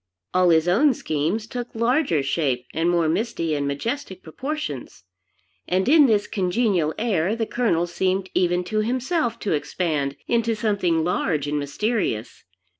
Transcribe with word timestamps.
All 0.33 0.49
his 0.49 0.67
own 0.67 0.95
schemes 0.95 1.45
took 1.45 1.67
larger 1.75 2.23
shape 2.23 2.65
and 2.73 2.89
more 2.89 3.07
misty 3.07 3.53
and 3.53 3.67
majestic 3.67 4.23
proportions; 4.23 5.03
and 5.67 5.87
in 5.87 6.07
this 6.07 6.25
congenial 6.25 6.95
air, 6.97 7.35
the 7.35 7.45
Colonel 7.45 7.85
seemed 7.85 8.31
even 8.33 8.63
to 8.63 8.79
himself 8.79 9.37
to 9.41 9.51
expand 9.53 10.15
into 10.27 10.55
something 10.55 11.03
large 11.03 11.45
and 11.45 11.59
mysterious. 11.59 12.43